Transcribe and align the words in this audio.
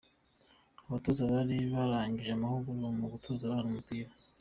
Abatoza 0.85 1.21
bari 1.33 1.57
barangije 1.73 2.31
amahugurwa 2.33 2.87
mu 2.97 3.05
gutoza 3.13 3.41
abana 3.45 3.65
umupira. 3.71 4.09